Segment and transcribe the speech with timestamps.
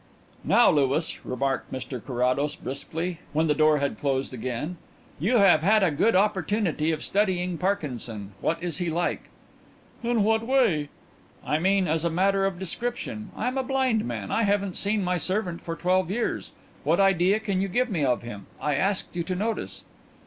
[0.43, 4.77] "Now, Louis," remarked Mr Carrados briskly, when the door had closed again,
[5.19, 8.31] "you have had a good opportunity of studying Parkinson.
[8.41, 9.29] What is he like?"
[10.01, 10.89] "In what way?"
[11.45, 13.29] "I mean as a matter of description.
[13.35, 16.51] I am a blind man I haven't seen my servant for twelve years
[16.83, 18.47] what idea can you give me of him?
[18.59, 19.83] I asked you to notice."